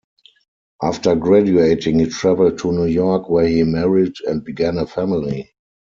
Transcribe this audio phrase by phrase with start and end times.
[0.81, 5.53] After graduating, he travelled to New York where he married and began a family.